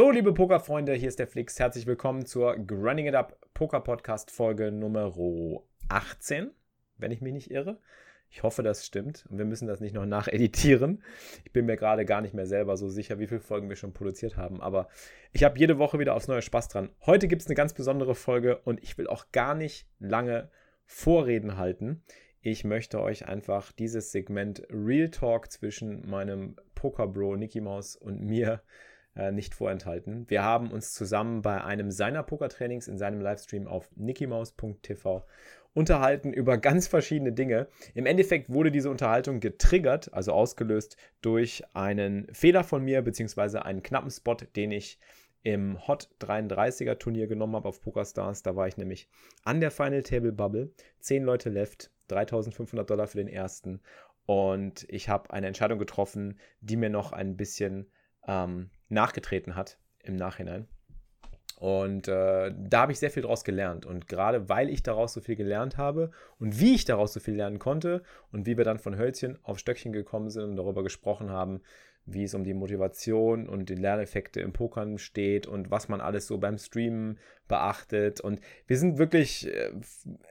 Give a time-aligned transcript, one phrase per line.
[0.00, 1.58] So, liebe Pokerfreunde, hier ist der Flix.
[1.58, 5.12] Herzlich willkommen zur Grinding It Up Poker Podcast Folge Nummer
[5.90, 6.52] 18,
[6.96, 7.78] wenn ich mich nicht irre.
[8.30, 11.02] Ich hoffe, das stimmt und wir müssen das nicht noch nacheditieren.
[11.44, 13.92] Ich bin mir gerade gar nicht mehr selber so sicher, wie viele Folgen wir schon
[13.92, 14.88] produziert haben, aber
[15.32, 16.88] ich habe jede Woche wieder aufs neue Spaß dran.
[17.04, 20.48] Heute gibt es eine ganz besondere Folge und ich will auch gar nicht lange
[20.86, 22.02] Vorreden halten.
[22.40, 28.62] Ich möchte euch einfach dieses Segment Real Talk zwischen meinem Poker-Bro Nicky Maus und mir
[28.62, 28.89] äh,
[29.32, 30.24] nicht vorenthalten.
[30.28, 35.26] Wir haben uns zusammen bei einem seiner Pokertrainings in seinem Livestream auf nickymaus.tv
[35.72, 37.68] unterhalten über ganz verschiedene Dinge.
[37.94, 43.82] Im Endeffekt wurde diese Unterhaltung getriggert, also ausgelöst durch einen Fehler von mir, beziehungsweise einen
[43.82, 44.98] knappen Spot, den ich
[45.42, 48.42] im Hot 33er Turnier genommen habe auf PokerStars.
[48.42, 49.08] Da war ich nämlich
[49.44, 50.72] an der Final Table Bubble.
[50.98, 53.80] Zehn Leute left, 3500 Dollar für den ersten.
[54.26, 57.90] Und ich habe eine Entscheidung getroffen, die mir noch ein bisschen
[58.26, 60.68] ähm, nachgetreten hat im Nachhinein.
[61.60, 63.84] Und äh, da habe ich sehr viel daraus gelernt.
[63.84, 67.34] Und gerade weil ich daraus so viel gelernt habe und wie ich daraus so viel
[67.34, 68.02] lernen konnte
[68.32, 71.60] und wie wir dann von Hölzchen auf Stöckchen gekommen sind und darüber gesprochen haben,
[72.06, 76.26] wie es um die Motivation und die Lerneffekte im Pokern steht und was man alles
[76.26, 78.22] so beim Streamen beachtet.
[78.22, 79.70] Und wir sind wirklich, äh,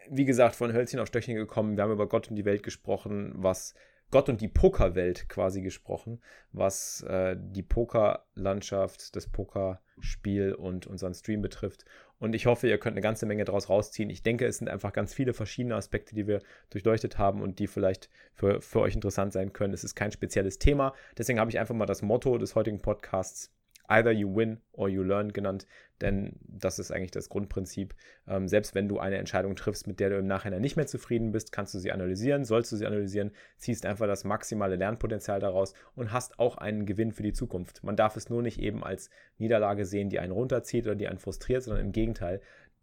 [0.10, 1.78] wie gesagt, von Hölzchen auf Stöckchen gekommen.
[1.78, 3.76] Wir haben über Gott und die Welt gesprochen, was
[4.12, 6.22] Gott und die Pokerwelt quasi gesprochen,
[6.52, 11.86] was äh, die Pokerlandschaft, das Pokerspiel und unseren Stream betrifft.
[12.18, 14.10] Und ich hoffe, ihr könnt eine ganze Menge daraus rausziehen.
[14.10, 17.68] Ich denke, es sind einfach ganz viele verschiedene Aspekte, die wir durchleuchtet haben und die
[17.68, 19.74] vielleicht für, für euch interessant sein können.
[19.74, 20.94] Es ist kein spezielles Thema.
[21.18, 23.54] Deswegen habe ich einfach mal das Motto des heutigen Podcasts
[23.90, 25.66] Either you win or you learn genannt,
[26.02, 27.96] denn das ist eigentlich das Grundprinzip.
[28.28, 31.32] Ähm, selbst wenn du eine Entscheidung triffst, mit der du im Nachhinein nicht mehr zufrieden
[31.32, 35.74] bist, kannst du sie analysieren, sollst du sie analysieren, ziehst einfach das maximale Lernpotenzial daraus
[35.96, 37.84] und hast auch einen Gewinn für die Zukunft.
[37.84, 41.20] Man darf es nur nicht eben als Niederlage sehen, die einen runterzieht oder die einen
[41.20, 42.42] frustriert, sondern im Gegenteil.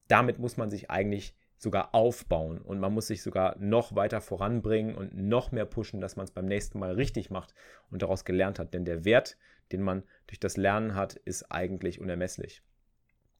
[0.09, 4.94] Damit muss man sich eigentlich sogar aufbauen und man muss sich sogar noch weiter voranbringen
[4.94, 7.54] und noch mehr pushen, dass man es beim nächsten Mal richtig macht
[7.91, 8.75] und daraus gelernt hat.
[8.75, 9.38] Denn der Wert,
[9.72, 12.62] den man durch das Lernen hat, ist eigentlich unermesslich.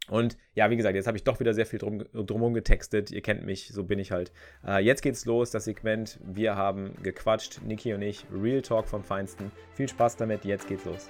[0.09, 3.11] Und ja, wie gesagt, jetzt habe ich doch wieder sehr viel drum, drumherum getextet.
[3.11, 4.31] Ihr kennt mich, so bin ich halt.
[4.67, 6.21] Äh, jetzt geht's los, das Segment.
[6.23, 8.25] Wir haben gequatscht, Niki und ich.
[8.33, 9.51] Real Talk vom Feinsten.
[9.75, 11.09] Viel Spaß damit, jetzt geht's los.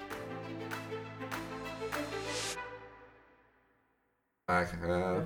[4.49, 5.23] Ah, ja.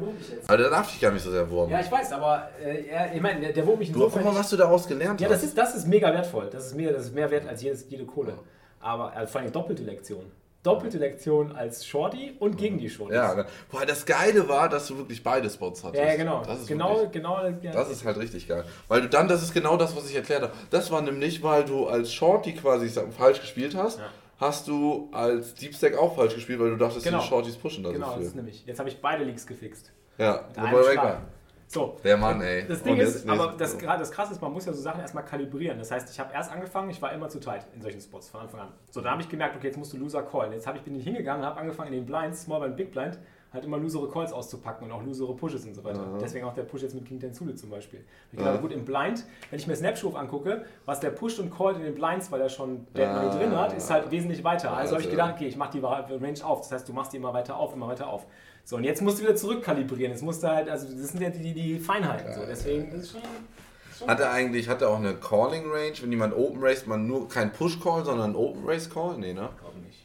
[0.48, 1.72] Aber der darf dich gar nicht so sehr wurmen.
[1.72, 4.34] Ja, ich weiß, aber äh, ich meine, der, der wurmt mich Du, guck insofern.
[4.34, 5.36] mal, was du daraus gelernt ja, hast.
[5.36, 6.50] das ist, das ist mega wertvoll.
[6.52, 8.40] Das ist, mega, das ist mehr wert als jedes, jede Kohle.
[8.80, 10.32] Aber äh, vor allem doppelte Lektion.
[10.64, 13.16] Doppelte Lektion als Shorty und gegen die Shorties.
[13.16, 13.46] ja, ne?
[13.72, 16.04] boah, das Geile war, dass du wirklich beide Spots hattest.
[16.04, 16.44] ja, genau.
[16.46, 17.44] Das ist, genau, wirklich, genau.
[17.64, 18.64] Ja, das ist halt richtig geil.
[18.88, 20.54] Weil du dann, das ist genau das, was ich erklärt habe.
[20.70, 24.06] Das war nämlich, weil du als Shorty quasi sag, falsch gespielt hast, Ja.
[24.40, 27.22] hast du als Deep Stack auch falsch gespielt, weil du dachtest, Genau.
[27.22, 28.28] die Shorties pushen da Genau, so das viel.
[28.28, 28.64] ist nämlich.
[28.68, 29.92] Jetzt habe ich beide Leaks gefixt.
[30.20, 31.22] Ja, Mit wobei weg war.
[31.72, 31.98] So.
[32.04, 32.68] Der Mann, ey.
[32.68, 35.80] Das Ding ist, aber das, das Krasse ist, man muss ja so Sachen erstmal kalibrieren.
[35.80, 38.42] Das heißt, ich habe erst angefangen, ich war immer zu tight in solchen Spots von
[38.42, 38.68] Anfang an.
[38.90, 40.52] So, da habe ich gemerkt, okay, jetzt musst du Loser callen.
[40.52, 42.92] Jetzt habe ich, bin ich hingegangen und habe angefangen in den Blinds, Small Blind, Big
[42.92, 43.20] Blind,
[43.54, 46.06] halt immer losere Calls auszupacken und auch losere Pushes und so weiter.
[46.22, 48.04] Deswegen auch der Push jetzt mit King Ten Zulu zum Beispiel.
[48.32, 51.76] Ich glaube, gut, im Blind, wenn ich mir Snapshot angucke, was der pusht und callt
[51.78, 53.36] in den Blinds, weil er schon Dead Money Ah.
[53.38, 54.72] drin hat, ist halt wesentlich weiter.
[54.72, 55.18] Also habe ich Also.
[55.18, 56.62] gedacht, okay, ich mache die Range auf.
[56.62, 58.26] Das heißt, du machst die immer weiter auf, immer weiter auf.
[58.64, 60.12] So, und jetzt musst du wieder zurückkalibrieren.
[60.14, 62.34] Jetzt musst du halt, also das sind ja die, die Feinheiten.
[62.34, 62.42] So.
[62.48, 64.08] Deswegen ist es schon.
[64.08, 67.28] Hat er eigentlich, hat er auch eine Calling Range, wenn jemand Open Race, man nur
[67.28, 69.18] kein Push Call, sondern Open Race Call?
[69.18, 69.50] Nee, ne?
[69.60, 70.01] glaube nicht.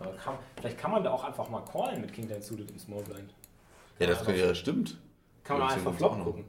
[0.00, 3.02] Aber Kann, vielleicht kann man da auch einfach mal callen mit King Suited im Small
[3.02, 3.34] Blind.
[3.98, 4.98] Ja, das ja, stimmt.
[5.44, 6.44] Kann man einfach Flop gucken.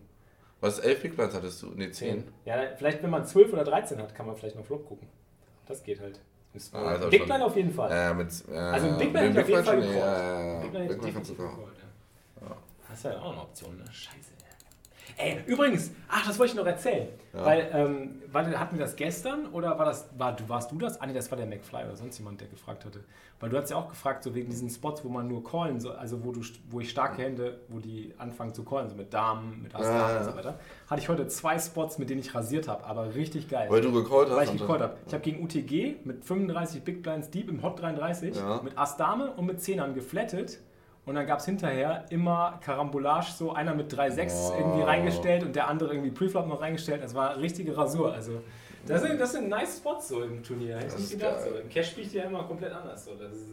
[0.61, 1.67] Was, 11 Big Blinds hattest du?
[1.67, 2.25] Ne, 10.
[2.45, 5.07] Ja, vielleicht wenn man 12 oder 13 hat, kann man vielleicht noch Flop gucken.
[5.65, 6.19] Das geht halt.
[6.73, 7.91] Ah, also Big Blind auf jeden Fall.
[7.91, 9.95] Äh, mit, äh, also Big Blind hätte ich auf jeden Fall gecallt.
[9.95, 10.59] Ja, ja, ja.
[10.59, 11.57] Big Blind kannst du gecallt,
[12.41, 12.57] ja.
[12.89, 13.85] Das ist ja auch eine Option, ne?
[13.91, 14.38] Scheiße.
[15.17, 17.07] Ey, übrigens, ach, das wollte ich noch erzählen.
[17.31, 20.99] Weil, ähm, war, hatten wir das gestern oder war das, war, du, warst du das?
[20.99, 23.03] Ah, nee, das war der McFly oder sonst jemand, der gefragt hatte.
[23.39, 25.95] Weil du hast ja auch gefragt, so wegen diesen Spots, wo man nur callen soll,
[25.95, 29.61] also wo, du, wo ich starke Hände, wo die anfangen zu callen, so mit Damen,
[29.61, 30.17] mit Ass, Ja, ja.
[30.17, 30.59] und so weiter.
[30.89, 33.67] Hatte ich heute zwei Spots, mit denen ich rasiert habe, aber richtig geil.
[33.69, 34.35] Weil du gecallt hast.
[34.37, 34.97] Weil ich gecallt habe.
[35.05, 38.59] Ich habe gegen UTG mit 35 Big Blinds Deep im Hot 33 Ja.
[38.63, 40.59] mit Ass Dame und mit Zehnern geflattet.
[41.09, 44.57] Und dann gab es hinterher immer Karambolage, so einer mit 3-6 Oh.
[44.59, 47.01] irgendwie reingestellt und der andere irgendwie Preflop noch reingestellt.
[47.03, 48.13] Das war eine richtige Rasur.
[48.13, 48.43] Also,
[48.85, 50.77] das sind, das sind nice Spots so im Turnier.
[50.77, 51.37] Hätte ich nicht gedacht.
[51.39, 51.49] geil.
[51.51, 51.59] So.
[51.61, 53.03] Im Cash spiele ich ja immer komplett anders.
[53.05, 53.15] So.
[53.15, 53.43] Das ist,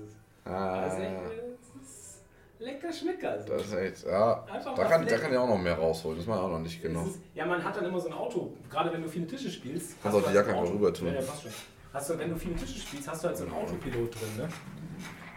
[0.44, 2.22] Ah, das ist echt das ist
[2.58, 3.40] lecker Schmecker.
[3.42, 3.48] So.
[3.54, 4.44] das ist echt, ja.
[4.52, 5.22] Einfach Da kann, da flecken.
[5.22, 6.18] kann ich auch noch mehr rausholen.
[6.18, 7.04] Das war auch noch nicht genau.
[7.06, 10.00] ist, ja, man hat dann immer so ein Auto, gerade wenn du viele Tische spielst.
[10.02, 11.08] Kannst hast auch du die Jacke einfach rüber tun.
[11.08, 11.50] Ja, ja, passt schon.
[11.94, 14.48] Hast du, wenn du viele Tische spielst, hast du halt so einen Autopilot drin, ne?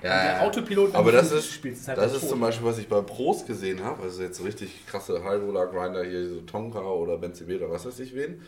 [0.02, 0.42] Ja, Und der ja.
[0.42, 2.30] Autopilot, Aber das ist, spielst, ist halt das ist Tod.
[2.30, 5.68] zum Beispiel, was ich bei Pros gesehen habe, also jetzt so richtig krasse High Roller
[5.68, 8.42] Grinder hier, so Tonka oder Benzibel oder was weiß ich wen.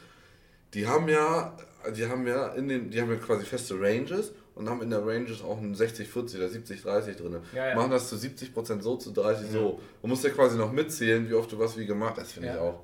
[0.74, 1.57] Die haben ja,
[1.95, 5.06] die haben ja in den, die haben ja quasi feste Ranges und haben in der
[5.06, 7.38] Ranges auch einen 60-40 oder 70-30 drin.
[7.54, 7.75] Ja, ja.
[7.75, 9.80] Machen das zu 70% so, zu 30 so.
[10.01, 12.54] Man muss ja quasi noch mitzählen, wie oft du was wie gemacht hast, finde Ja.
[12.56, 12.80] ich auch.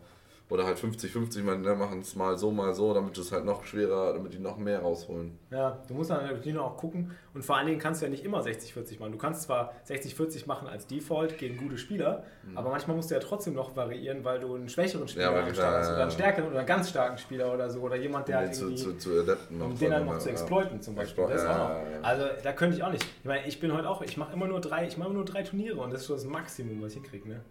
[0.50, 3.66] Oder halt 50-50, man ne, machen es mal so, mal so, damit es halt noch
[3.66, 5.38] schwerer, damit die noch mehr rausholen.
[5.52, 7.12] Ja, du musst dann natürlich noch auch gucken.
[7.34, 9.12] Und vor allen Dingen kannst du ja nicht immer 60-40 machen.
[9.12, 12.24] Du kannst zwar 60-40 machen als Default gegen gute Spieler,
[12.56, 15.38] aber manchmal musst du ja trotzdem noch variieren, weil du einen schwächeren Spieler Mhm.
[15.38, 17.82] Ja, hast ja, oder einen stärkeren oder einen ganz starken Spieler oder so.
[17.82, 18.84] Oder jemand, der halt den zu, irgendwie...
[18.84, 19.62] zu, zu adapten.
[19.62, 21.26] Um den dann noch zu exploiten zum Beispiel.
[21.26, 21.82] Ist ja.
[22.02, 23.04] Also da könnte ich auch nicht.
[23.04, 25.44] Ich meine, ich bin heute auch, ich mache immer nur drei, ich mache nur drei
[25.44, 27.42] Turniere und das ist schon das Maximum, was ich hinkriege, ne?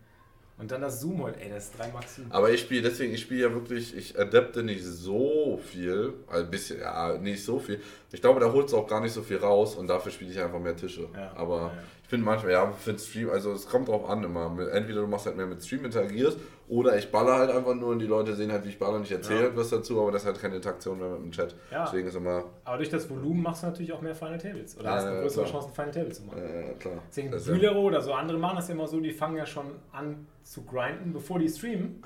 [0.58, 2.32] Und dann das Zoom heute, ey, das ist drei Maximum.
[2.32, 6.81] Aber ich spiele, deswegen, ich spiele ja wirklich, ich adapte nicht so viel, ein bisschen,
[6.81, 7.79] ja, nicht so viel.
[8.11, 10.41] Ich glaube, da holst du auch gar nicht so viel raus und dafür spiele ich
[10.41, 11.08] einfach mehr Tische.
[11.14, 11.82] Ja, Aber ja, ja.
[12.03, 14.47] ich finde manchmal, ja, für den Stream, also es kommt drauf an immer.
[14.73, 16.38] Entweder du machst halt mehr mit Stream interagierst
[16.69, 19.03] oder ich baller halt einfach nur und die Leute sehen halt, wie ich baller und
[19.05, 19.45] ich erzähle Ja.
[19.47, 21.55] halt was dazu, aber das halt keine Interaktion mehr mit dem Chat.
[21.71, 21.85] Ja.
[21.85, 24.77] Deswegen ist immer, Aber durch das Volumen machst du natürlich auch mehr Final Tables.
[24.77, 25.61] Oder Ja, hast eine ja, größere klar.
[25.63, 26.39] Chance, Final Table zu machen.
[26.43, 26.95] äh, klar.
[27.09, 29.37] Deswegen Das ist ja- Bühlero oder so andere machen das ja immer so, die fangen
[29.37, 32.03] ja schon an zu grinden, bevor die streamen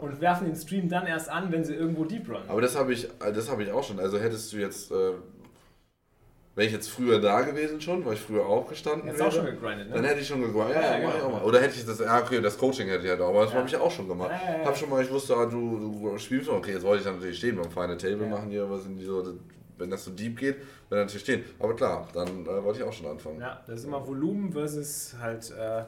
[0.00, 2.38] und werfen den Stream dann erst an, wenn sie irgendwo deep run.
[2.48, 3.98] Aber das habe ich, das habe ich auch schon.
[4.00, 5.12] Also hättest du jetzt, äh,
[6.54, 9.44] wäre ich jetzt früher da gewesen schon, weil ich früher auch gestanden Jetzt auch wäre,
[9.44, 10.08] schon gegrindet, dann ne?
[10.08, 10.74] hätte ich schon gegrindet.
[10.74, 11.40] Ja, Ja, ja, genau.
[11.44, 13.58] Oder hätte ich das, ja okay, das Coaching hätte ich halt auch, aber das Ja.
[13.58, 14.30] habe ich ja auch schon gemacht.
[14.30, 14.64] Ja, ja, ja.
[14.66, 15.78] Hab schon mal, ich wusste, ah, du,
[16.10, 18.28] du spielst noch, okay, jetzt wollte ich dann natürlich stehen beim Final Table Ja.
[18.28, 19.24] machen hier, was sind die so,
[19.78, 20.56] wenn das so deep geht,
[20.90, 21.44] dann natürlich stehen.
[21.58, 23.40] Aber klar, dann äh, wollte ich auch schon anfangen.
[23.40, 25.84] Ja, das ist immer Volumen versus halt äh,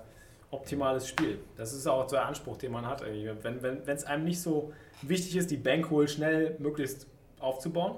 [0.51, 1.39] optimales Spiel.
[1.57, 3.03] Das ist auch der Anspruch, den man hat.
[3.03, 3.31] Irgendwie.
[3.43, 4.73] Wenn es wenn, einem nicht so
[5.03, 7.07] wichtig ist, die Bankroll schnell möglichst
[7.39, 7.97] aufzubauen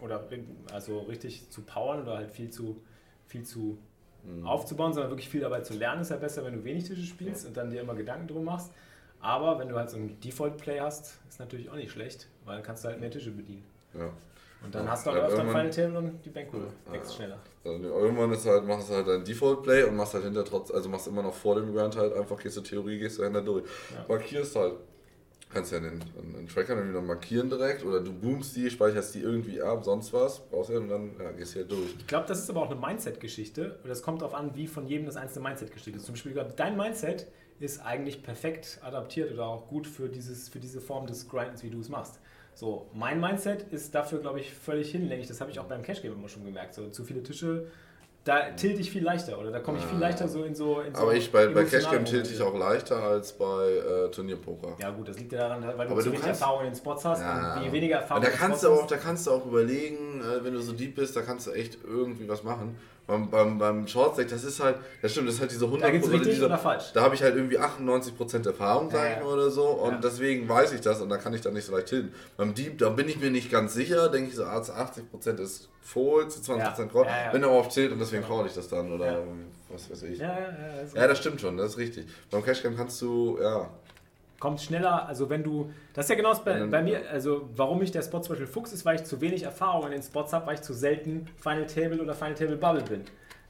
[0.00, 0.24] oder
[0.72, 2.80] also richtig zu powern oder halt viel zu,
[3.26, 3.78] viel zu
[4.24, 4.46] Mhm.
[4.46, 7.46] aufzubauen, sondern wirklich viel dabei zu lernen, ist ja besser, wenn du wenig Tische spielst
[7.46, 8.72] und dann dir immer Gedanken drum machst.
[9.20, 12.64] Aber wenn du halt so einen Default-Play hast, ist natürlich auch nicht schlecht, weil dann
[12.64, 13.64] kannst du halt mehr Tische bedienen.
[13.94, 14.10] Ja.
[14.64, 17.38] Und dann Ja, hast du auch ja, öfter Final Table und die Bankroll wächst schneller.
[17.64, 20.88] Also irgendwann ist halt, machst du halt dein Default-Play und machst halt hinter trotz, also
[20.88, 23.64] machst immer noch vor dem Grind halt einfach, gehst du Theorie, gehst du hinter durch.
[23.94, 24.04] Ja.
[24.08, 24.74] Markierst halt.
[25.50, 26.00] Kannst ja den,
[26.34, 30.12] den Tracker dann wieder markieren direkt oder du boomst die, speicherst die irgendwie ab, sonst
[30.12, 31.94] was, brauchst du und dann ja, gehst du halt durch.
[31.98, 33.78] Ich glaube, das ist aber auch eine Mindset-Geschichte.
[33.82, 36.04] Und das kommt darauf an, wie von jedem das einzelne Mindset gestellt ist.
[36.04, 37.28] Zum Beispiel, dein Mindset
[37.60, 41.70] ist eigentlich perfekt adaptiert oder auch gut für, dieses, für diese Form des Grindens, wie
[41.70, 42.20] du es machst.
[42.54, 45.28] So, mein Mindset ist dafür, glaube ich, völlig hinlänglich.
[45.28, 46.74] Das habe ich auch beim Cash Game immer schon gemerkt.
[46.74, 47.68] So, zu viele Tische,
[48.24, 50.80] da tilte ich viel leichter oder da komme ich viel leichter so in so.
[50.80, 53.72] In so Aber ich bei, bei Cashgame tilte ich auch leichter als bei
[54.06, 54.76] äh, Turnierpoker.
[54.78, 56.76] Ja, gut, das liegt ja daran, weil du Aber zu wenig kannst- Erfahrung in den
[56.76, 57.56] Spots hast Ja.
[57.56, 60.52] und je weniger Erfahrung da kannst du auch, da kannst du auch überlegen, äh, wenn
[60.52, 62.76] du so deep bist, da kannst du echt irgendwie was machen.
[63.08, 65.92] Beim, beim, beim Shortstack, das ist halt, das stimmt, das ist halt diese 100 Da
[65.94, 66.46] richtig diese?
[66.46, 69.24] Da habe ich halt irgendwie 98% Erfahrung, sag Ja, ja.
[69.24, 69.64] oder so.
[69.64, 69.98] Und Ja.
[70.02, 72.12] deswegen weiß ich das und da kann ich dann nicht so leicht hin.
[72.36, 75.40] Beim Deep, da bin ich mir nicht ganz sicher, denke ich so, ah, zu 80%
[75.40, 77.06] ist Fold, zu 20% Call.
[77.06, 77.30] Ja, ja.
[77.32, 79.22] Bin aber auf Tilt und deswegen call ich das dann oder
[79.70, 80.18] was weiß ich.
[80.18, 82.04] Ja, das stimmt schon, das ist richtig.
[82.30, 83.70] Beim Cashgame kannst du, ja,
[84.38, 87.82] kommt schneller, also wenn du, das ist ja genau das bei, bei mir, also warum
[87.82, 90.32] ich der Spot zum Beispiel Fuchs ist, weil ich zu wenig Erfahrung in den Spots
[90.32, 93.02] habe, weil ich zu selten Final Table oder Final Table Bubble bin.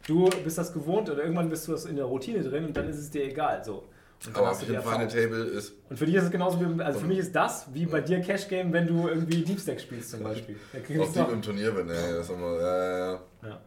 [0.07, 2.89] Du bist das gewohnt oder irgendwann bist du das in der Routine drin und dann
[2.89, 3.63] ist es dir egal.
[3.63, 3.85] So.
[4.33, 5.09] Aber die finde Final.
[5.09, 7.87] Table ist Und für dich ist es genauso wie, also für mich ist das wie
[7.87, 10.57] bei dir Cash Game, wenn du irgendwie Deep Stack spielst zum Beispiel.
[11.01, 13.21] Auch Deep im Turnier bin, ja, das immer, ja, ja, ja.
[13.43, 13.61] ja.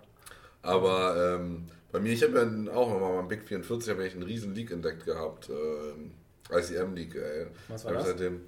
[0.64, 4.24] Aber ähm, bei mir, ich habe ja auch nochmal beim Big 44 habe ich einen
[4.24, 5.50] riesen League entdeckt gehabt.
[5.50, 6.12] Ähm,
[6.52, 7.48] ICM League, ey.
[7.68, 8.08] Was war das?
[8.08, 8.42] Seitdem,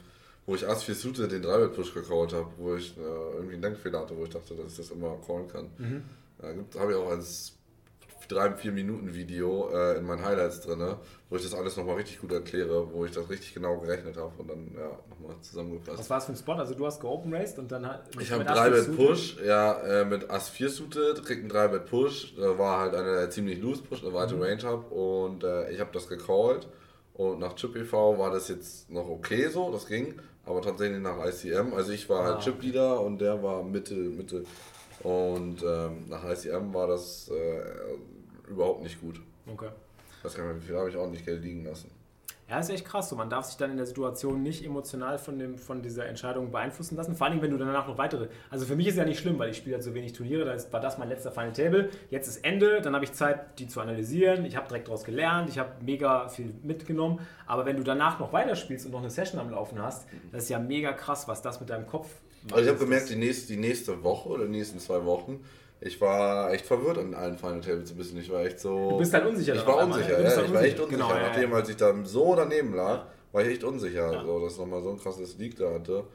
[0.46, 3.62] wo ich Ass 4 Suite den 3 push gecallt habe, wo ich äh, irgendwie einen
[3.62, 5.70] Denkfehler hatte, wo ich dachte, dass ich das immer callen kann.
[5.78, 6.04] Mhm.
[6.58, 7.10] Gibt- habe ich auch
[8.28, 10.96] drei, vier Minuten Video äh, in meinen Highlights drin,
[11.30, 14.32] wo ich das alles nochmal richtig gut erkläre, wo ich das richtig genau gerechnet habe
[14.38, 16.00] und dann ja, nochmal zusammengefasst.
[16.00, 16.54] Was war es für ein Spot?
[16.54, 18.10] Also du hast geopen raced und dann hat.
[18.20, 22.58] Ich habe 3-Bet Push, ja, äh, mit Ass 4 suited, krieg einen 3-Bet Push, da
[22.58, 24.44] war halt eine ziemlich loose Push, eine weite mhm.
[24.44, 26.68] Range habe und äh, ich habe das gecallt
[27.15, 31.25] und nach Chip EV war das jetzt noch okay so, das ging, aber tatsächlich nach
[31.25, 34.43] ICM, also ich war halt ah, Chip Leader und der war Mitte, Mitte
[35.01, 39.22] und ähm, nach ICM war das äh, überhaupt nicht gut.
[39.48, 39.70] Okay.
[40.24, 41.91] Das kann man, wie viel habe ich auch nicht Geld liegen lassen.
[42.50, 43.10] Ja, ist echt krass.
[43.10, 46.52] So, man darf sich dann in der Situation nicht emotional von, dem, von dieser Entscheidung
[46.52, 47.16] beeinflussen lassen.
[47.16, 48.28] Vor allem, wenn du danach noch weitere.
[48.50, 50.46] Also für mich ist ja nicht schlimm, weil ich spiele halt so wenig Turniere.
[50.46, 51.90] Da war das mein letzter Final Table.
[52.10, 52.82] Jetzt ist Ende.
[52.82, 54.46] Dann habe ich Zeit, die zu analysieren.
[54.46, 55.50] Ich habe direkt daraus gelernt.
[55.50, 57.20] Ich habe mega viel mitgenommen.
[57.48, 60.50] Aber wenn du danach noch weiterspielst und noch eine Session am Laufen hast, das ist
[60.50, 62.10] ja mega krass, was das mit deinem Kopf.
[62.44, 62.54] macht.
[62.54, 65.44] Also ich habe gemerkt, die nächste, die nächste Woche oder die nächsten zwei Wochen
[65.86, 68.20] ich war echt verwirrt an allen Final Tables ein bisschen.
[68.20, 68.92] Ich war echt so.
[68.92, 69.56] Du bist halt unsicher.
[69.56, 70.44] Ich war unsicher, ja.
[70.44, 71.04] Ich war echt unsicher.
[71.04, 73.08] Genau, Nachdem, ja, als ich dann so daneben lag, ja.
[73.32, 74.24] war ich echt unsicher, ja.
[74.24, 76.06] so, dass nochmal so ein krasses Leak da hatte.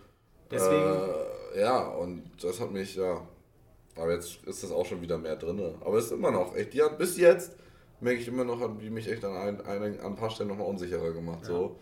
[0.50, 0.74] Deswegen.
[1.54, 3.20] Äh, ja, und das hat mich, ja.
[3.96, 5.60] Aber jetzt ist das auch schon wieder mehr drin.
[5.80, 6.72] Aber es ist immer noch echt.
[6.72, 7.52] Die hat bis jetzt
[8.00, 10.48] merke ich immer noch, hat die mich echt an ein, ein, an ein paar Stellen
[10.48, 11.44] nochmal unsicherer gemacht.
[11.44, 11.76] So.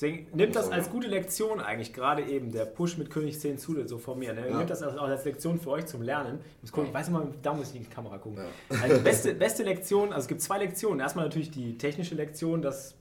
[0.00, 3.84] Deswegen nimmt das als gute Lektion eigentlich, gerade eben der Push mit König 10 zu,
[3.88, 4.32] so von mir.
[4.32, 4.48] Ne?
[4.48, 4.58] Ja.
[4.58, 6.38] Nimmt das auch als Lektion für euch zum Lernen.
[6.58, 8.38] Ich, muss gucken, ich weiß immer, da muss ich in die Kamera gucken.
[8.70, 8.80] Ja.
[8.80, 11.00] Also beste, beste Lektion, also es gibt zwei Lektionen.
[11.00, 12.94] Erstmal natürlich die technische Lektion, dass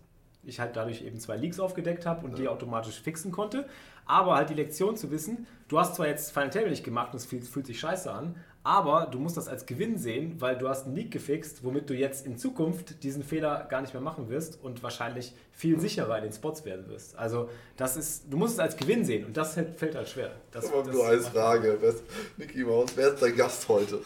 [0.44, 2.38] ich halt dadurch eben zwei Leaks aufgedeckt habe und ja.
[2.38, 3.68] die automatisch fixen konnte.
[4.08, 7.18] Aber halt die Lektion zu wissen, du hast zwar jetzt Final Table nicht gemacht und
[7.18, 8.38] es fühlt, fühlt sich scheiße an,
[8.68, 11.94] aber du musst das als Gewinn sehen, weil du hast einen Leak gefixt, womit du
[11.94, 16.26] jetzt in Zukunft diesen Fehler gar nicht mehr machen wirst und wahrscheinlich viel sicherer in
[16.26, 17.18] den Spots werden wirst.
[17.18, 20.32] Also das ist, du musst es als Gewinn sehen und das fällt halt schwer.
[20.52, 21.80] Das, Aber nur als Frage,
[22.36, 24.02] Niki Maus, wer ist dein Gast heute?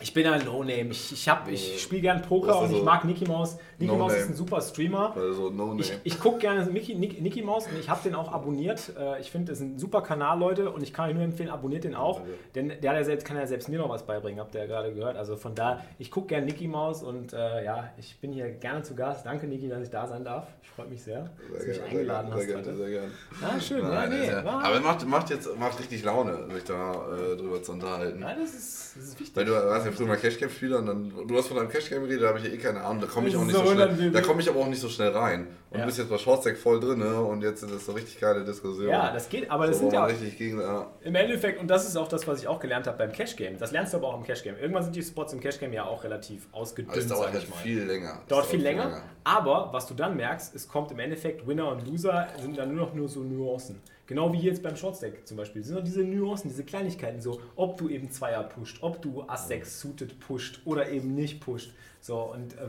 [0.00, 0.90] Ich bin ein No-Name.
[0.90, 3.56] Ich, ich, ich spiele gern Poker und ich mag Nicky Maus.
[3.78, 5.14] Nicky no Maus ist ein super Streamer.
[5.16, 8.32] Also no ich ich gucke gerne Mickey, Nick, Nicky Maus und ich habe den auch
[8.32, 8.92] abonniert.
[8.98, 11.48] Äh, ich finde, das ist ein super Kanal, Leute, und ich kann euch nur empfehlen,
[11.48, 12.20] abonniert den auch.
[12.54, 14.92] Denn der, der selbst, kann ja selbst mir noch was beibringen, habt ihr ja gerade
[14.92, 15.16] gehört.
[15.16, 18.82] Also von da, ich gucke gerne Nicky Maus und äh, ja, ich bin hier gerne
[18.82, 19.24] zu Gast.
[19.26, 20.48] Danke, Nicky, dass ich da sein darf.
[20.62, 22.64] Ich freue mich sehr, sehr dass du mich eingeladen sehr hast.
[22.64, 23.10] Sehr, sehr gerne.
[23.42, 23.82] Ah, schön.
[23.82, 24.44] Nein, ja, nee, ja.
[24.44, 28.20] Aber macht, macht jetzt macht richtig Laune, sich da äh, drüber zu unterhalten.
[28.20, 29.36] Nein, das ist, das ist wichtig.
[29.36, 32.02] Weil du hast ja früher mal Cashcamp Spieler und dann, du hast von deinem Cashgame
[32.06, 34.10] geredet, da habe ich ja eh keine Ahnung, da komme ich auch nicht so schnell,
[34.10, 35.46] da komme ich aber auch nicht so schnell rein.
[35.70, 35.80] Und ja.
[35.80, 37.20] du bist jetzt bei Shortstack voll drin ne?
[37.20, 38.88] und jetzt ist das so richtig geile Diskussion.
[38.88, 40.86] Ja, das geht, aber das so, sind ja richtig gegen, ja.
[41.02, 43.72] im Endeffekt, und das ist auch das, was ich auch gelernt habe beim Cashgame, das
[43.72, 44.58] lernst du aber auch im Cashgame.
[44.58, 47.82] Irgendwann sind die Spots im Cashgame ja auch relativ ausgedünnt, aber es dauert halt viel
[47.82, 48.22] länger.
[48.28, 51.86] Dauert viel länger, länger, aber was du dann merkst, es kommt im Endeffekt, Winner und
[51.86, 53.80] Loser sind dann nur noch nur so Nuancen.
[54.08, 55.60] Genau wie jetzt beim Shortstack zum Beispiel.
[55.60, 59.48] Das sind diese Nuancen, diese Kleinigkeiten, so ob du eben Zweier pusht, ob du Ass
[59.48, 61.74] 6 suited pusht oder eben nicht pusht.
[62.00, 62.68] So und äh,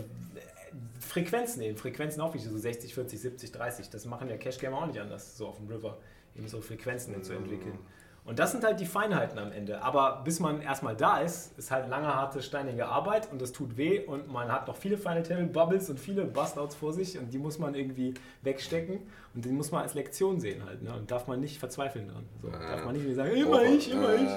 [0.99, 3.89] Frequenzen eben, Frequenzen auch wichtig, so 60, 40, 70, 30.
[3.89, 5.97] Das machen ja Cash Gamer auch nicht anders, so auf dem River,
[6.35, 7.77] eben so Frequenzen zu entwickeln.
[8.25, 9.81] Und das sind halt die Feinheiten am Ende.
[9.81, 13.75] Aber bis man erstmal da ist, ist halt lange, harte, steinige Arbeit und das tut
[13.75, 17.33] weh und man hat noch viele Final Table Bubbles und viele Bustouts vor sich und
[17.33, 18.99] die muss man irgendwie wegstecken
[19.33, 20.83] und die muss man als Lektion sehen halt.
[20.83, 20.93] Ne?
[20.93, 22.25] Und darf man nicht verzweifeln dran.
[22.41, 24.29] So, äh, darf man nicht sagen, immer oh, ich, immer äh, ich.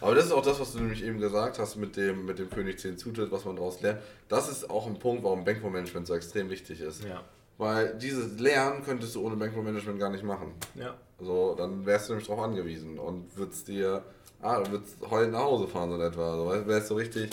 [0.00, 2.50] Aber das ist auch das, was du nämlich eben gesagt hast mit dem, mit dem
[2.50, 4.00] König 10 Zutritt, was man daraus lernt.
[4.28, 7.04] Das ist auch ein Punkt, warum Bankroll-Management so extrem wichtig ist.
[7.04, 7.22] Ja.
[7.58, 10.52] Weil dieses Lernen könntest du ohne Bankroll-Management gar nicht machen.
[10.74, 10.94] Ja.
[11.24, 14.02] So, dann wärst du nämlich darauf angewiesen und würdest dir,
[14.42, 16.36] ah, du würdest heute nach Hause fahren so etwa.
[16.36, 17.30] So, wärst du richtig.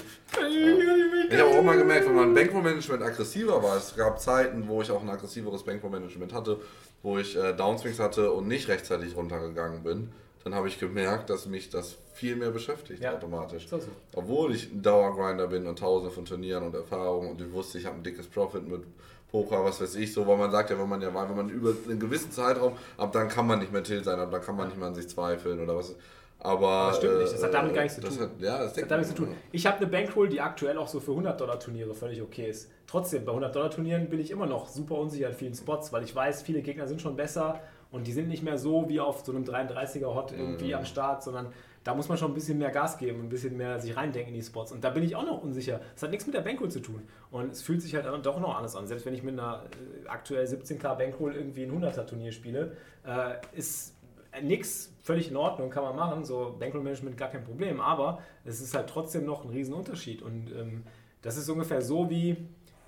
[1.30, 4.92] Ich habe auch mal gemerkt, wenn mein Bankroll-Management aggressiver war, es gab Zeiten, wo ich
[4.92, 6.60] auch ein aggressiveres Bankroll-Management hatte,
[7.04, 10.12] wo ich äh, Downswings hatte und nicht rechtzeitig runtergegangen bin,
[10.44, 13.14] dann habe ich gemerkt, dass mich das viel mehr beschäftigt ja.
[13.14, 13.68] automatisch.
[13.68, 13.88] So, so.
[14.16, 17.86] Obwohl ich ein Dauergrinder bin und tausende von Turnieren und Erfahrungen und ich wusste, ich
[17.86, 18.84] habe ein dickes Profit mit
[19.32, 21.74] Poker, was weiß ich, so, weil man sagt ja, wenn man ja, wenn man über
[21.88, 24.68] einen gewissen Zeitraum, ab dann kann man nicht mehr Tilt sein, ab dann kann man
[24.68, 25.96] nicht mehr an sich zweifeln oder was.
[26.44, 28.20] Aber das stimmt nicht, das hat damit gar nichts zu tun.
[28.20, 29.36] Hat, ja, das, das hat damit zu tun.
[29.52, 32.70] Ich habe eine Bankroll, die aktuell auch so für 100 Dollar Turniere völlig okay ist.
[32.88, 36.04] Trotzdem, bei 100 Dollar Turnieren bin ich immer noch super unsicher in vielen Spots, weil
[36.04, 37.60] ich weiß, viele Gegner sind schon besser
[37.92, 40.76] und die sind nicht mehr so wie auf so einem 33er Hot irgendwie mhm.
[40.76, 43.80] am Start, sondern da muss man schon ein bisschen mehr Gas geben, ein bisschen mehr
[43.80, 44.72] sich reindenken in die Spots.
[44.72, 45.82] Und da bin ich auch noch unsicher.
[45.94, 47.08] Das hat nichts mit der Bankroll zu tun.
[47.32, 48.86] Und es fühlt sich halt doch noch anders an.
[48.86, 49.64] Selbst wenn ich mit einer
[50.06, 53.96] äh, aktuell 17k Bankroll irgendwie ein 100er Turnier spiele, äh, ist
[54.44, 56.24] nichts völlig in Ordnung, kann man machen.
[56.24, 57.82] So Bankroll Management gar kein Problem.
[57.82, 60.22] Aber es ist halt trotzdem noch ein Riesenunterschied.
[60.22, 60.84] Und ähm,
[61.24, 62.38] das ist ungefähr so wie,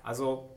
[0.04, 0.50] also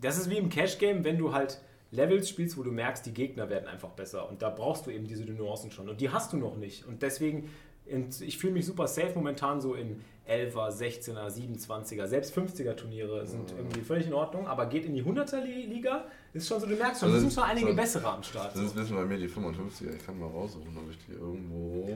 [0.00, 1.60] das ist wie im Cash Game, wenn du halt
[1.94, 4.28] Levels spielst, wo du merkst, die Gegner werden einfach besser.
[4.28, 5.88] Und da brauchst du eben diese Nuancen schon.
[5.88, 6.86] Und die hast du noch nicht.
[6.86, 7.50] Und deswegen
[7.90, 13.26] Und ich fühle mich super safe momentan so in 11er, 16er, 27er, selbst 50er Turniere
[13.26, 13.58] sind Mhm.
[13.58, 16.76] irgendwie völlig in Ordnung, aber geht in die 100er Li- Liga, ist schon so, du
[16.76, 18.54] merkst schon, Also es sind schon einige so- bessere am Start.
[18.56, 19.94] Das ist ein bisschen bei mir die 55er.
[19.96, 21.86] Ich kann mal raussuchen, ob ich die irgendwo.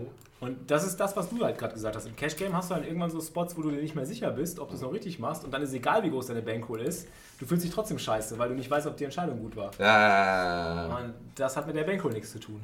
[0.40, 2.06] Und das ist das, was du halt gerade gesagt hast.
[2.06, 4.30] Im Cash Game hast du halt irgendwann so Spots, wo du dir nicht mehr sicher
[4.30, 6.82] bist, ob du es noch richtig machst und dann ist egal, wie groß deine Bankroll
[6.82, 7.08] ist.
[7.40, 9.70] Du fühlst dich trotzdem scheiße, weil du nicht weißt, ob die Entscheidung gut war.
[9.78, 12.60] Ja, Und das hat mit der Bankroll nichts zu tun.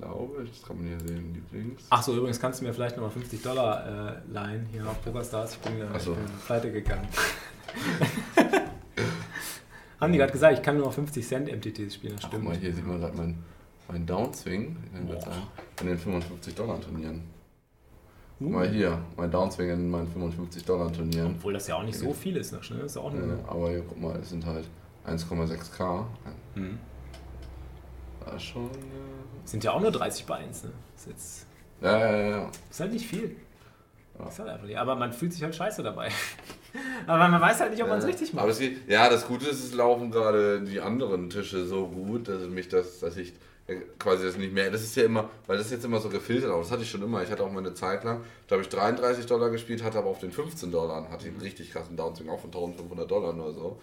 [0.00, 1.82] Ich glaube, das kann man hier sehen, Lieblings.
[1.90, 5.52] Ach so, übrigens kannst du mir vielleicht nochmal 50 Dollar äh, leihen hier auf PokerStars.
[5.54, 6.12] Ich bin, äh, so.
[6.12, 7.06] ich bin pleite gegangen.
[10.00, 12.40] Haben die gerade gesagt, ich kann nur noch 50 Cent MTTs spielen, das Ach, guck
[12.40, 12.44] stimmt.
[12.44, 13.38] mal, hier sieht man gerade mein,
[13.88, 15.16] mein Downswing in den-
[15.82, 17.22] in den 55 Dollar Turnieren.
[18.38, 18.50] Guck Uh.
[18.50, 21.34] mal hier, mein Downswing in meinen 55 Dollar Turnieren.
[21.36, 22.58] Obwohl das ja auch nicht so viel ist, ne?
[22.60, 23.22] Das ist ja auch nur.
[23.22, 24.66] Äh, aber hier, guck mal, es sind halt
[25.06, 26.06] 1,6k.
[26.54, 26.78] Mhm.
[28.36, 28.66] Ist schon.
[28.66, 28.70] Äh,
[29.44, 30.72] Sind ja auch nur 30 bei 1, ne?
[30.96, 31.46] Ist jetzt.
[31.80, 32.50] ja, ja, ja, ja.
[32.70, 33.36] Ist halt nicht viel.
[34.18, 34.28] Ja.
[34.28, 34.78] Ist halt einfach nicht.
[34.78, 36.10] Aber man fühlt sich halt scheiße dabei.
[37.06, 38.10] Aber man weiß halt nicht, ob man es Ja.
[38.10, 38.50] richtig Aber macht.
[38.52, 42.42] es geht, ja, das Gute ist, es laufen gerade die anderen Tische so gut, dass
[42.48, 43.32] mich das, dass ich
[43.66, 44.70] äh, quasi das nicht mehr.
[44.70, 46.90] Das ist ja immer, weil das ist jetzt immer so gefiltert, aber das hatte ich
[46.90, 47.22] schon immer.
[47.22, 50.08] Ich hatte auch mal eine Zeit lang, da habe ich 33 Dollar gespielt, hatte aber
[50.10, 53.52] auf den 15 Dollar, hatte ich einen richtig krassen Downswing, auch von 1500 Dollar oder
[53.52, 53.80] so.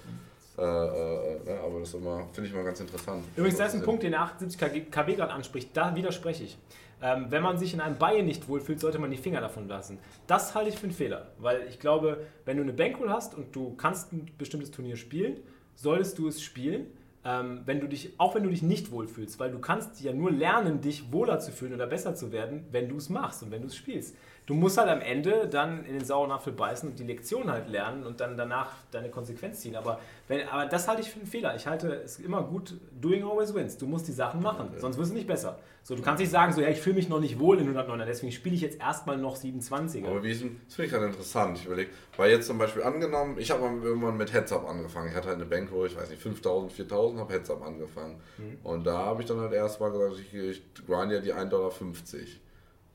[0.58, 3.24] Äh, äh, äh, aber das finde ich mal ganz interessant.
[3.36, 5.70] Übrigens, da ist ein Punkt, den der 78 KB gerade anspricht.
[5.74, 6.58] Da widerspreche ich.
[7.00, 10.00] Ähm, wenn man sich in einem Buy nicht wohlfühlt, sollte man die Finger davon lassen.
[10.26, 13.56] Das halte ich für einen Fehler, weil ich glaube, wenn du eine Bankroll hast und
[13.56, 15.38] du kannst ein bestimmtes Turnier spielen,
[15.76, 16.88] solltest du es spielen.
[17.24, 20.32] Ähm, wenn du dich, auch wenn du dich nicht wohlfühlst, weil du kannst ja nur
[20.32, 23.62] lernen, dich wohler zu fühlen oder besser zu werden, wenn du es machst und wenn
[23.62, 24.16] du es spielst.
[24.48, 27.68] Du musst halt am Ende dann in den sauren Apfel beißen und die Lektion halt
[27.68, 29.76] lernen und dann danach deine Konsequenz ziehen.
[29.76, 30.00] Aber,
[30.30, 31.54] wenn, aber das halte ich für einen Fehler.
[31.58, 33.78] Ich halte es immer gut, doing always wins.
[33.78, 35.60] Du musst die Sachen machen, sonst wirst du nicht besser.
[35.84, 38.06] So, du kannst nicht sagen, so, ja, ich fühle mich noch nicht wohl in 109er,
[38.06, 40.08] deswegen spiele ich jetzt erstmal noch 27er.
[40.08, 41.58] Aber wie ist denn, das finde ich gerade interessant.
[41.58, 45.10] Ich überlege, weil jetzt zum Beispiel angenommen, ich habe mal irgendwann mit Heads-Up angefangen.
[45.10, 48.22] Ich hatte halt eine Bankroll, ich weiß nicht, 5000, 4000, habe Heads-Up angefangen.
[48.64, 51.72] Und da habe ich dann halt erstmal gesagt, ich, ich grind ja die 1,50 Dollar.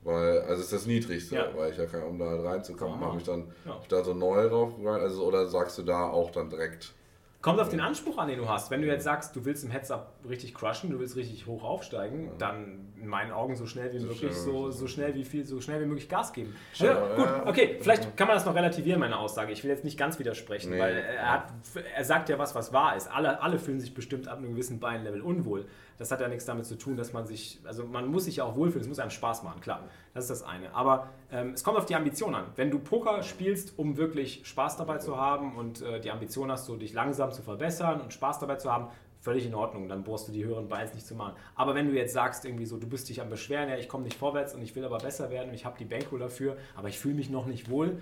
[0.03, 1.45] Weil, also ist das niedrigste, Ja.
[1.55, 3.77] weil ich ja kann, um da halt reinzukommen, habe ich dann Ja.
[3.81, 4.73] ich da so neu drauf.
[4.85, 6.93] Also, oder sagst du da auch dann direkt?
[7.41, 8.71] Kommt auf den Anspruch an, den du hast.
[8.71, 12.31] Wenn du jetzt sagst, du willst im Heads-Up richtig crushen, du willst richtig hoch aufsteigen,
[12.37, 15.45] dann in meinen Augen so schnell wie So möglich, schnell, so, so schnell wie viel,
[15.45, 16.55] so schnell wie möglich Gas geben.
[16.73, 17.45] Schnell, Ja, gut, ja.
[17.45, 19.51] okay, vielleicht kann man das noch relativieren, meine Aussage.
[19.51, 20.79] Ich will jetzt nicht ganz widersprechen, Nee.
[20.79, 21.51] weil er, hat,
[21.93, 23.11] er sagt ja was, was wahr ist.
[23.11, 25.65] Alle, alle fühlen sich bestimmt ab einem gewissen Beinlevel unwohl.
[25.97, 28.43] Das hat ja nichts damit zu tun, dass man sich, also man muss sich ja
[28.43, 29.83] auch wohlfühlen, es muss einem Spaß machen, klar.
[30.13, 30.73] Das ist das eine.
[30.73, 32.45] Aber ähm, es kommt auf die Ambition an.
[32.55, 36.65] Wenn du Poker spielst, um wirklich Spaß dabei zu haben und äh, die Ambition hast,
[36.65, 38.87] so dich langsam zu verbessern und Spaß dabei zu haben,
[39.23, 39.87] völlig in Ordnung.
[39.87, 41.33] Dann brauchst du die höheren Beins nicht zu machen.
[41.55, 44.03] Aber wenn du jetzt sagst, irgendwie so, du bist dich am Beschweren, ja, ich komme
[44.03, 46.89] nicht vorwärts und ich will aber besser werden und ich habe die Bankroll dafür, aber
[46.89, 48.01] ich fühle mich noch nicht wohl.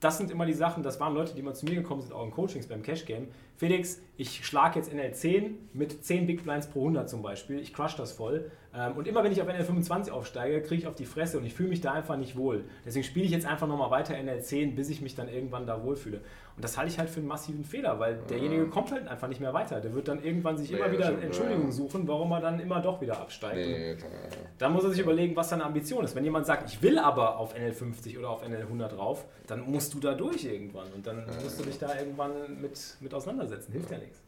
[0.00, 2.24] Das sind immer die Sachen, das waren Leute, die mal zu mir gekommen sind, auch
[2.24, 3.28] in Coachings beim Cash Game.
[3.58, 7.58] Felix, ich schlage jetzt NL10 mit 10 Big Blinds pro 100 zum Beispiel.
[7.58, 8.50] Ich crush das voll.
[8.74, 11.52] Ähm, Und immer wenn ich auf NL25 aufsteige, kriege ich auf die Fresse und ich
[11.52, 12.64] fühle mich da einfach nicht wohl.
[12.86, 16.22] Deswegen spiele ich jetzt einfach nochmal weiter NL10, bis ich mich dann irgendwann da wohlfühle.
[16.60, 19.40] Und das halte ich halt für einen massiven Fehler, weil derjenige kommt halt einfach nicht
[19.40, 19.80] mehr weiter.
[19.80, 21.70] Der wird dann irgendwann sich Nee, immer das wieder ja.
[21.70, 23.56] suchen, warum er dann immer doch wieder absteigt.
[23.56, 23.96] Nee,
[24.58, 26.14] dann muss er sich überlegen, was seine Ambition ist.
[26.14, 30.00] Wenn jemand sagt, ich will aber auf NL50 oder auf NL100 drauf, dann musst du
[30.00, 30.92] da durch irgendwann.
[30.92, 33.72] Und dann musst du dich da irgendwann mit, mit auseinandersetzen.
[33.72, 34.20] Hilft ja nichts.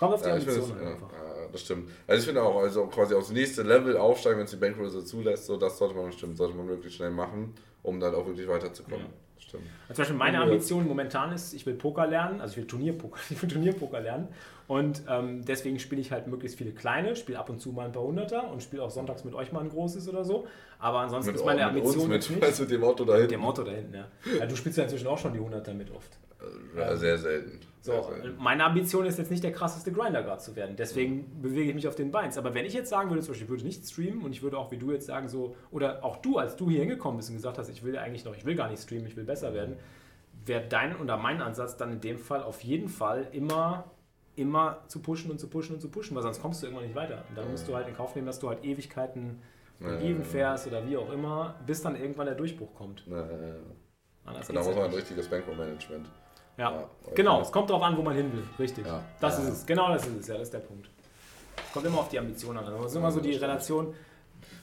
[0.00, 1.12] Kommt auf die Ja, Ambition ja, einfach.
[1.12, 1.88] ja, das stimmt.
[2.08, 5.02] Also ich finde auch, also quasi aufs nächste Level aufsteigen, wenn es die Bankroll so
[5.02, 7.54] zulässt, so das sollte man bestimmt, sollte man wirklich schnell machen,
[7.84, 9.06] um dann auch wirklich weiterzukommen.
[9.06, 9.12] Ja.
[9.50, 9.64] Stimmt.
[9.88, 10.40] Also zum Beispiel meine.
[10.40, 14.28] Ambition momentan ist, ich will Poker lernen, also ich will Turnierpoker, ich will Turnierpoker lernen.
[14.68, 17.92] Und ähm, deswegen spiele ich halt möglichst viele kleine, spiele ab und zu mal ein
[17.92, 20.46] paar Hunderter und spiele auch sonntags mit euch mal ein großes oder so.
[20.78, 22.46] Aber ansonsten ist meine mit Ambition uns, jetzt mit, nicht.
[22.48, 23.28] also mit dem Auto dahin.
[23.28, 24.06] Der Motto da hinten, ja.
[24.38, 24.46] ja.
[24.46, 26.16] Du spielst ja inzwischen auch schon die Hunderter mit oft.
[26.76, 27.60] Ja, sehr selten.
[27.82, 28.36] So, Sehr selten.
[28.38, 30.76] meine Ambition ist jetzt nicht der krasseste Grinder gerade zu werden.
[30.76, 32.36] Deswegen bewege ich mich auf den Beins.
[32.38, 34.58] Aber wenn ich jetzt sagen würde, zum Beispiel, ich würde nicht streamen und ich würde
[34.58, 37.36] auch wie du jetzt sagen, so, oder auch du, als du hier hingekommen bist und
[37.36, 39.76] gesagt hast, ich will eigentlich noch, ich will gar nicht streamen, ich will besser werden,
[40.46, 43.90] wäre dein oder mein Ansatz dann in dem Fall auf jeden Fall immer,
[44.36, 46.96] immer zu pushen und zu pushen und zu pushen, weil sonst kommst du irgendwann nicht
[46.96, 47.24] weiter.
[47.28, 49.40] Und dann musst du halt in Kauf nehmen, dass du halt Ewigkeiten
[49.80, 50.20] Ja, ja, ja.
[50.22, 53.06] fährst oder wie auch immer, bis dann irgendwann der Durchbruch kommt.
[53.06, 53.54] Ja, ja, ja.
[54.24, 56.06] Anders Und da geht's muss ja man ein richtiges Bankroll-Management.
[56.56, 56.84] Ja, Ja,
[57.14, 57.40] genau.
[57.40, 58.44] Es kommt darauf an, wo man hin will.
[58.58, 58.86] Richtig.
[58.86, 59.02] Ja.
[59.20, 59.44] Das Ja.
[59.44, 59.66] ist es.
[59.66, 60.26] Genau das ist es.
[60.28, 60.88] Ja, das ist der Punkt.
[61.66, 62.64] Es kommt immer auf die Ambition an.
[62.64, 63.32] Das ist immer so die.
[63.34, 63.94] Relation.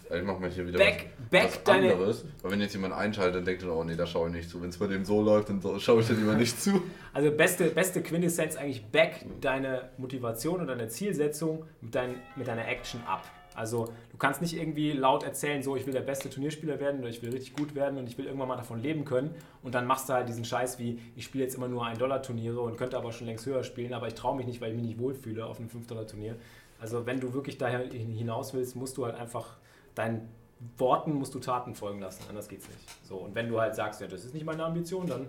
[0.10, 2.24] Ich mach mal hier wieder Back- was, back was deine- anderes.
[2.42, 4.62] Weil wenn jetzt jemand einschaltet, dann denkt er, oh nee, da schaue ich nicht zu.
[4.62, 6.82] Wenn es bei dem so läuft, dann schaue ich da lieber nicht zu.
[7.14, 12.68] Also beste, beste Quintessenz eigentlich back deine Motivation und deine Zielsetzung mit, dein, mit deiner
[12.68, 13.24] Action ab.
[13.58, 17.10] Also du kannst nicht irgendwie laut erzählen, so ich will der beste Turnierspieler werden oder
[17.10, 19.88] ich will richtig gut werden und ich will irgendwann mal davon leben können und dann
[19.88, 23.12] machst du halt diesen Scheiß wie, ich spiele jetzt immer nur 1-Dollar-Turniere und könnte aber
[23.12, 25.58] schon längst höher spielen, aber ich traue mich nicht, weil ich mich nicht wohlfühle auf
[25.60, 26.36] einem 5-Dollar-Turnier.
[26.80, 29.58] Also wenn du wirklich da hinaus willst, musst du halt einfach
[29.96, 30.30] deinen
[30.78, 32.80] Worten musst du Taten folgen lassen, anders geht's nicht.
[33.08, 35.28] So, und wenn du halt sagst, ja, das ist nicht meine Ambition, dann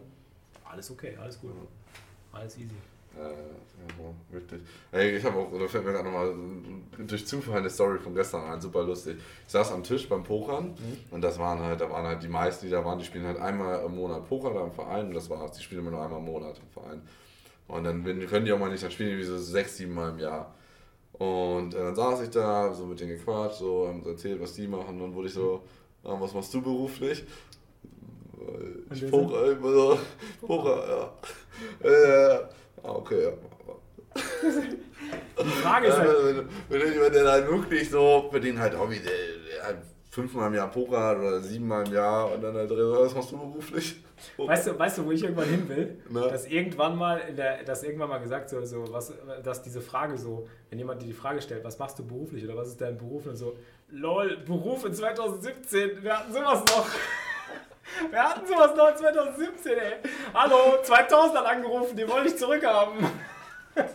[0.64, 1.53] alles okay, alles gut.
[2.33, 2.75] Alles easy.
[3.16, 4.61] Äh, ja, richtig.
[4.92, 6.35] Ey, ich habe auch, da fällt mir gerade nochmal
[7.07, 9.18] durch Zufall eine Story von gestern ein, super lustig.
[9.47, 10.99] Ich saß am Tisch beim Pokern mhm.
[11.11, 13.38] und das waren halt, da waren halt die meisten, die da waren, die spielen halt
[13.38, 15.53] einmal im Monat Poker da im Verein und das war's.
[15.53, 17.03] Die spielen immer nur einmal im Monat im Verein.
[17.68, 20.18] Und dann können die auch mal nicht, dann spielen die so sechs, sieben Mal im
[20.18, 20.55] Jahr.
[21.12, 24.68] Und äh, dann saß ich da, so mit denen gequatscht, so, haben erzählt, was die
[24.68, 24.97] machen.
[24.97, 25.62] Und dann wurde ich so,
[26.05, 27.25] ah, was machst du beruflich?
[28.94, 29.99] Ich poker immer so.
[30.47, 31.88] Poker, ja.
[31.88, 32.49] Äh, ah,
[33.09, 34.23] okay, ja.
[35.42, 36.09] Die Frage ist halt.
[36.68, 39.79] Wenn, wenn, wenn der halt wirklich so, für den halt Hobby, der, der halt
[40.11, 43.38] fünfmal im Jahr Poker oder siebenmal im Jahr und dann halt drin, was machst du
[43.38, 44.03] beruflich?
[44.37, 45.99] Weißt du, weißt du, wo ich irgendwann hin will?
[46.11, 46.27] Na?
[46.27, 49.12] Dass irgendwann mal in der, dass irgendwann mal gesagt so, so was,
[49.44, 52.57] dass diese Frage so, wenn jemand dir die Frage stellt, was machst du beruflich oder
[52.57, 53.57] was ist dein Beruf und so,
[53.90, 56.88] lol, Beruf in 2017, wir hatten sowas noch.
[58.11, 59.92] Wir hatten sowas noch in 2017, ey.
[60.35, 63.07] Hallo, 2000 hat angerufen, die wollte ich zurückhaben.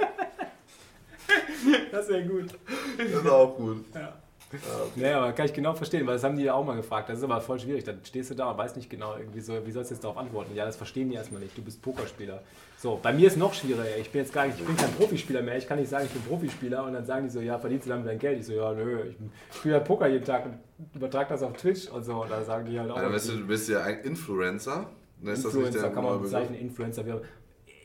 [1.91, 2.49] Das wäre gut.
[2.97, 3.86] Das ist auch gut.
[3.95, 4.13] Ja.
[4.53, 5.10] Ah, okay.
[5.10, 7.10] Ja, aber kann ich genau verstehen, weil das haben die ja auch mal gefragt.
[7.10, 7.84] Das ist aber voll schwierig.
[7.84, 10.17] Dann stehst du da und weißt nicht genau, irgendwie so, wie sollst du jetzt darauf
[10.17, 10.53] antworten?
[10.56, 11.58] Ja, das verstehen die erstmal nicht.
[11.58, 12.41] Du bist Pokerspieler.
[12.84, 13.96] So, bei mir ist noch schwieriger.
[13.98, 15.58] Ich bin jetzt gar nicht, ich bin kein Profispieler mehr.
[15.58, 17.91] Ich kann nicht sagen, ich bin Profispieler und dann sagen die so, ja, verdienst du
[17.91, 18.41] damit dein Geld?
[18.41, 19.15] Ich so, ja, nö, ich
[19.56, 20.60] spiele halt Poker jeden Tag und
[20.93, 22.24] übertrage das auf Twitch und so.
[22.24, 22.98] Und da sagen die halt auch.
[22.98, 24.89] Ja, weißt du, du bist ja ein Influencer.
[25.22, 27.06] Dann Influencer kann man bezeichnen, Influencer.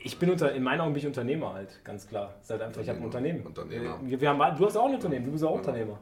[0.02, 2.34] Ich bin unter, in meinen Augen bin ich Unternehmer halt, ganz klar.
[2.42, 3.46] Ist halt einfach, ich habe ein Unternehmen.
[3.46, 4.00] Unternehmer.
[4.02, 6.00] Wir, wir haben, du hast auch ein Unternehmen, du bist auch Unternehmer.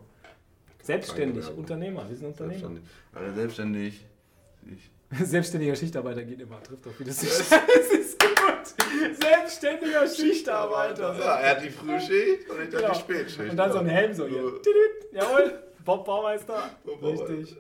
[0.81, 2.61] Selbstständig, Unternehmer, wir sind Unternehmer.
[2.61, 2.85] Selbstständig.
[3.13, 4.07] Also selbstständig.
[4.73, 4.91] Ich.
[5.23, 7.21] Selbstständiger Schichtarbeiter geht immer, trifft auf vieles.
[7.21, 9.21] das ist gut.
[9.21, 11.17] Selbstständiger Schichtarbeiter.
[11.19, 12.93] Ja, er hat die Frühschicht und ich dann ja.
[12.93, 13.51] die Spätschicht.
[13.51, 14.53] Und dann so ein Helm so hier.
[15.13, 16.71] Jawohl, Bob Baumeister.
[17.03, 17.57] Richtig.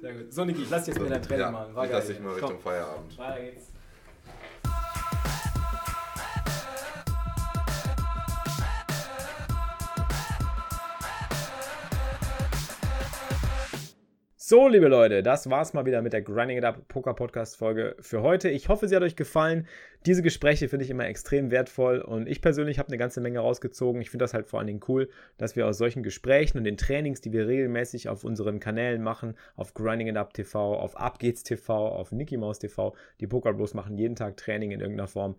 [0.00, 0.32] Sehr gut.
[0.32, 1.74] So, Niki, ich lass dich jetzt mit deinem Training ja, machen.
[1.74, 2.58] War ich lass dich mal Richtung.
[2.58, 3.16] Feierabend.
[3.18, 3.72] Weiter geht's.
[14.48, 17.96] So, liebe Leute, das war's mal wieder mit der Grinding It Up Poker Podcast Folge
[17.98, 18.48] für heute.
[18.48, 19.66] Ich hoffe, sie hat euch gefallen.
[20.06, 24.00] Diese Gespräche finde ich immer extrem wertvoll und ich persönlich habe eine ganze Menge rausgezogen.
[24.00, 26.76] Ich finde das halt vor allen Dingen cool, dass wir aus solchen Gesprächen und den
[26.76, 31.18] Trainings, die wir regelmäßig auf unseren Kanälen machen, auf Grinding It Up TV, auf Up
[31.18, 35.08] Geht's TV, auf Nicky Maus TV, die Poker Bros machen jeden Tag Training in irgendeiner
[35.08, 35.34] Form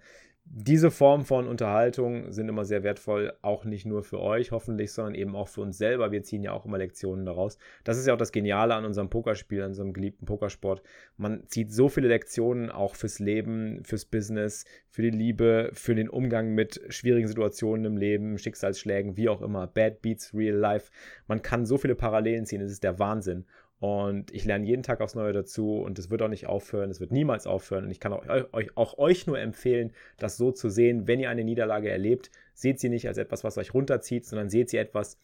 [0.50, 5.16] diese Form von Unterhaltung sind immer sehr wertvoll, auch nicht nur für euch hoffentlich, sondern
[5.16, 6.12] eben auch für uns selber.
[6.12, 7.58] Wir ziehen ja auch immer Lektionen daraus.
[7.84, 10.82] Das ist ja auch das Geniale an unserem Pokerspiel, an unserem geliebten Pokersport.
[11.18, 16.10] Man zieht so viele Lektionen auch fürs Leben, fürs Business, für die Liebe, für den
[16.10, 19.68] Umgang mit schwierigen Situationen im Leben, Schicksalsschlägen, wie auch immer.
[19.68, 20.92] Bad Beats, Real Life.
[21.28, 23.46] Man kann so viele Parallelen ziehen, es ist der Wahnsinn.
[23.80, 27.00] Und ich lerne jeden Tag aufs Neue dazu und es wird auch nicht aufhören, es
[27.00, 27.86] wird niemals aufhören.
[27.86, 31.30] Und ich kann auch euch, auch euch nur empfehlen, das so zu sehen, wenn ihr
[31.30, 35.20] eine Niederlage erlebt, seht sie nicht als etwas, was euch runterzieht, sondern seht sie etwas,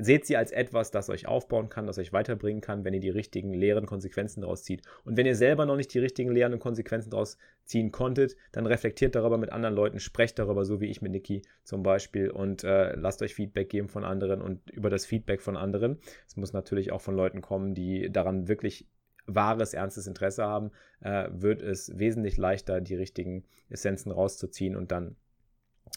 [0.00, 3.10] Seht sie als etwas, das euch aufbauen kann, das euch weiterbringen kann, wenn ihr die
[3.10, 4.82] richtigen leeren Konsequenzen daraus zieht.
[5.04, 9.16] Und wenn ihr selber noch nicht die richtigen leeren Konsequenzen daraus ziehen konntet, dann reflektiert
[9.16, 12.94] darüber mit anderen Leuten, sprecht darüber, so wie ich mit Niki zum Beispiel, und äh,
[12.94, 15.98] lasst euch Feedback geben von anderen und über das Feedback von anderen.
[16.26, 18.86] Es muss natürlich auch von Leuten kommen, die daran wirklich
[19.28, 25.16] wahres, ernstes Interesse haben, äh, wird es wesentlich leichter, die richtigen Essenzen rauszuziehen und dann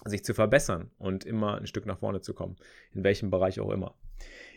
[0.06, 2.56] sich zu verbessern und immer ein Stück nach vorne zu kommen,
[2.94, 3.96] in welchem Bereich auch immer.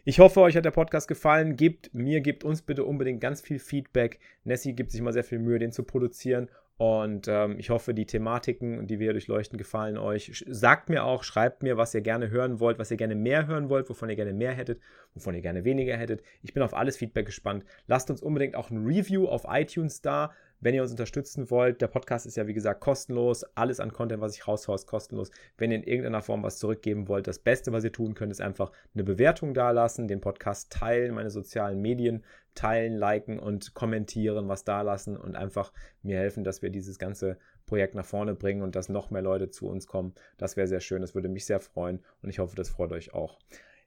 [0.04, 1.56] Ich hoffe, euch hat der Podcast gefallen.
[1.56, 4.20] Gebt mir, gebt uns bitte unbedingt ganz viel Feedback.
[4.44, 6.50] Nessie gibt sich mal sehr viel Mühe, den zu produzieren.
[6.76, 10.44] Und ähm, ich hoffe, die Thematiken, die wir durchleuchten, gefallen euch.
[10.48, 13.68] Sagt mir auch, schreibt mir, was ihr gerne hören wollt, was ihr gerne mehr hören
[13.68, 14.80] wollt, wovon ihr gerne mehr hättet,
[15.14, 16.22] wovon ihr gerne weniger hättet.
[16.42, 17.64] Ich bin auf alles Feedback gespannt.
[17.86, 20.32] Lasst uns unbedingt auch ein Review auf iTunes da.
[20.64, 23.44] Wenn ihr uns unterstützen wollt, der Podcast ist ja wie gesagt kostenlos.
[23.54, 25.30] Alles an Content, was ich raushaue, ist kostenlos.
[25.58, 28.40] Wenn ihr in irgendeiner Form was zurückgeben wollt, das Beste, was ihr tun könnt, ist
[28.40, 32.24] einfach eine Bewertung dalassen, den Podcast teilen, meine sozialen Medien
[32.54, 37.94] teilen, liken und kommentieren, was dalassen und einfach mir helfen, dass wir dieses ganze Projekt
[37.94, 40.14] nach vorne bringen und dass noch mehr Leute zu uns kommen.
[40.38, 41.02] Das wäre sehr schön.
[41.02, 43.38] Das würde mich sehr freuen und ich hoffe, das freut euch auch.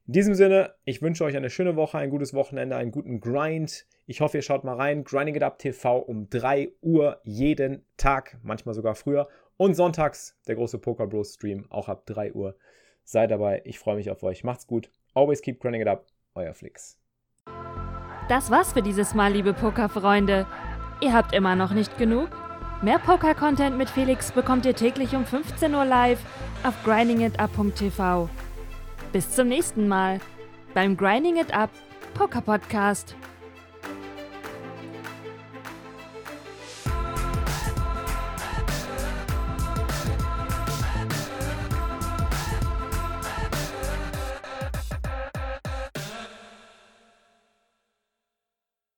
[0.07, 3.85] In diesem Sinne, ich wünsche euch eine schöne Woche, ein gutes Wochenende, einen guten Grind.
[4.05, 5.03] Ich hoffe, ihr schaut mal rein.
[5.03, 9.27] Grinding It Up TV um 3 Uhr jeden Tag, manchmal sogar früher.
[9.57, 12.55] Und sonntags der große Poker Bros Stream, auch ab 3 Uhr.
[13.03, 14.45] Seid dabei, ich freue mich auf euch.
[14.45, 14.89] Macht's gut.
[15.13, 16.05] Always keep grinding it up.
[16.35, 16.97] Euer Flix.
[18.29, 20.47] Das war's für dieses Mal, liebe Pokerfreunde.
[21.01, 22.29] Ihr habt immer noch nicht genug?
[22.81, 26.19] Mehr Poker-Content mit Felix bekommt ihr täglich um 15 Uhr live
[26.63, 28.29] auf grindingitup.tv.
[29.17, 30.19] Bis zum nächsten Mal
[30.75, 31.71] beim Grinding It Up
[32.13, 33.15] Poker Podcast.